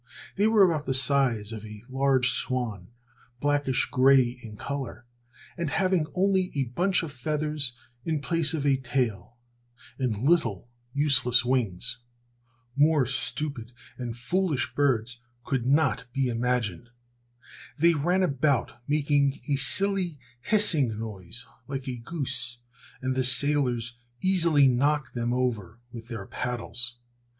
They 0.35 0.47
were 0.47 0.63
about 0.63 0.87
the 0.87 0.95
size 0.95 1.51
of 1.51 1.63
a 1.63 1.83
large 1.87 2.31
swan, 2.31 2.87
blackish 3.39 3.85
gray 3.85 4.29
in 4.41 4.57
color 4.57 5.05
and 5.55 5.69
having 5.69 6.07
only 6.15 6.51
a 6.55 6.63
bunch 6.63 7.03
of 7.03 7.11
feathers 7.13 7.73
in 8.03 8.19
place 8.19 8.55
of 8.55 8.65
a 8.65 8.77
tail, 8.77 9.37
and 9.99 10.23
little, 10.27 10.67
useless 10.91 11.45
wings. 11.45 11.99
More 12.75 13.05
stupid 13.05 13.73
and 13.95 14.17
foolish 14.17 14.73
birds 14.73 15.21
could 15.43 15.67
not 15.67 16.07
be 16.13 16.29
imagined. 16.29 16.89
They 17.77 17.93
ran 17.93 18.23
about 18.23 18.71
making 18.87 19.41
a 19.49 19.55
silly, 19.55 20.17
hissing 20.41 20.97
noise 20.99 21.45
like 21.67 21.87
a 21.87 21.97
goose, 21.99 22.57
and 23.03 23.13
the 23.13 23.23
sailors 23.23 23.99
easily 24.19 24.65
knocked 24.67 25.13
them 25.13 25.31
over 25.31 25.77
with 25.91 26.07
their 26.07 26.25
paddles. 26.25 26.97